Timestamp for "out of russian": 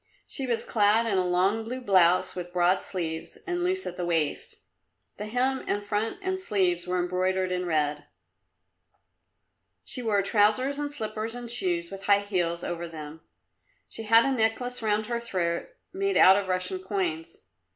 16.17-16.79